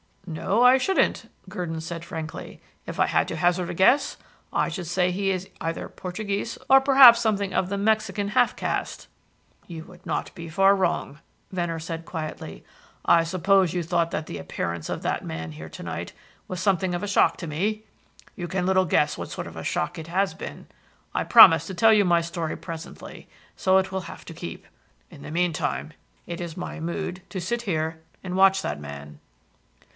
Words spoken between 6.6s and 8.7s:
or perhaps something of the Mexican half